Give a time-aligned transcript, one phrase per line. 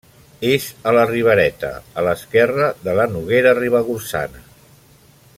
[0.51, 1.69] És a la Ribereta,
[2.01, 4.43] a l'esquerra de la Noguera Ribagorçana.